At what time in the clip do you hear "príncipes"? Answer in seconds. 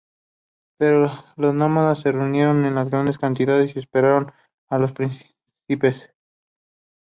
4.93-6.09